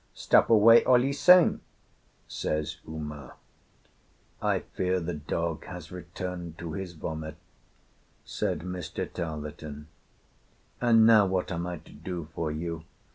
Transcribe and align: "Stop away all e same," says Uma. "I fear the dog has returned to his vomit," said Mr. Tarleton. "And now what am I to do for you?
"Stop 0.15 0.49
away 0.49 0.83
all 0.83 1.05
e 1.05 1.13
same," 1.13 1.61
says 2.27 2.77
Uma. 2.87 3.33
"I 4.41 4.61
fear 4.73 4.99
the 4.99 5.13
dog 5.13 5.65
has 5.65 5.91
returned 5.91 6.57
to 6.57 6.73
his 6.73 6.93
vomit," 6.93 7.35
said 8.25 8.61
Mr. 8.61 9.05
Tarleton. 9.13 9.89
"And 10.81 11.05
now 11.05 11.27
what 11.27 11.51
am 11.51 11.67
I 11.67 11.77
to 11.77 11.91
do 11.91 12.29
for 12.33 12.49
you? 12.51 12.83